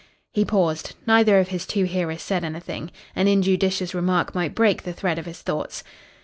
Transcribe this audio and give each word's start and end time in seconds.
He 0.31 0.45
paused. 0.45 0.95
Neither 1.05 1.37
of 1.37 1.49
his 1.49 1.67
two 1.67 1.83
hearers 1.83 2.23
said 2.23 2.43
anything. 2.43 2.89
An 3.15 3.27
injudicious 3.27 3.93
remark 3.93 4.33
might 4.33 4.55
break 4.55 4.81
the 4.81 4.93
thread 4.93 5.19
of 5.19 5.27
his 5.27 5.43
thoughts. 5.43 5.83